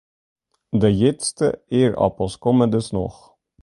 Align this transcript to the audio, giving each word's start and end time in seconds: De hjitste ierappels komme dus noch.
De 0.81 0.89
hjitste 0.99 1.47
ierappels 1.77 2.35
komme 2.43 2.65
dus 2.73 2.87
noch. 2.91 3.17